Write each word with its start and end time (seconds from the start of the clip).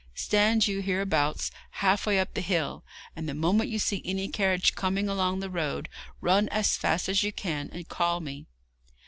Stand 0.15 0.67
you 0.67 0.81
hereabouts, 0.81 1.51
half 1.73 2.07
way 2.07 2.19
up 2.19 2.33
the 2.33 2.41
hill, 2.41 2.83
and 3.15 3.29
the 3.29 3.35
moment 3.35 3.69
you 3.69 3.77
see 3.77 4.01
any 4.03 4.27
carriage 4.27 4.73
coming 4.73 5.07
along 5.07 5.41
the 5.41 5.47
road 5.51 5.89
run 6.21 6.49
as 6.49 6.75
fast 6.75 7.07
as 7.07 7.21
you 7.21 7.31
can 7.31 7.69
and 7.71 7.87
call 7.87 8.19
me.' 8.19 8.47